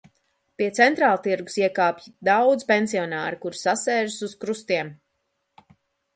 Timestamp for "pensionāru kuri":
2.73-3.61